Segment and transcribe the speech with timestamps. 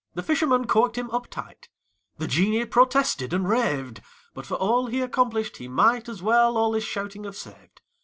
[0.15, 1.69] The fisherman corked him up tight:
[2.17, 4.01] The genie protested and raved,
[4.33, 7.81] But for all he accomplished, he might As well all his shouting have saved.